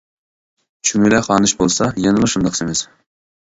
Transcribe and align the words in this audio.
چۈمۈلە 0.89 1.19
خانىش 1.27 1.53
بولسا 1.59 1.91
يەنىلا 2.07 2.31
شۇنداق 2.35 2.59
سېمىز. 2.63 2.83